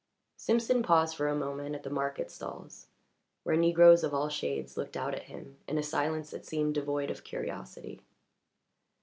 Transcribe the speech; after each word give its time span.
Simpson 0.35 0.81
paused 0.81 1.15
for 1.15 1.27
a 1.27 1.35
moment 1.35 1.75
at 1.75 1.83
the 1.83 1.91
market 1.91 2.31
stalls, 2.31 2.87
where 3.43 3.55
negroes 3.55 4.03
of 4.03 4.15
all 4.15 4.29
shades 4.29 4.75
looked 4.75 4.97
out 4.97 5.13
at 5.13 5.25
him 5.25 5.59
in 5.67 5.77
a 5.77 5.83
silence 5.83 6.31
that 6.31 6.43
seemed 6.43 6.73
devoid 6.73 7.11
of 7.11 7.23
curiosity. 7.23 8.01